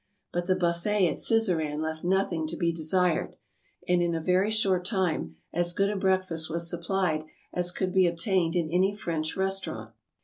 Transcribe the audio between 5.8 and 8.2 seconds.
a break fast was supplied as could be